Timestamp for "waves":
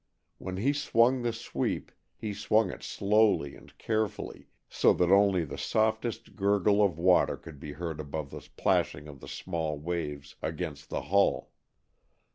9.77-10.35